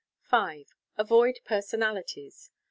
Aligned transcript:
5. 0.23 0.73
Avoid 0.97 1.41
personalities. 1.45 2.49